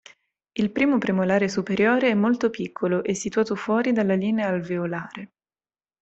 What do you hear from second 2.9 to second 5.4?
e situato fuori dalla linea alveolare.